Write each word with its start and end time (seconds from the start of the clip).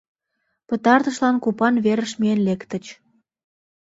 Пытартышлан 0.67 1.35
купан 1.43 1.75
верыш 1.85 2.11
миен 2.19 2.39
лектыч. 2.47 2.85